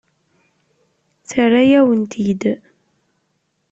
Terra-yawen-t-id. 1.29 2.43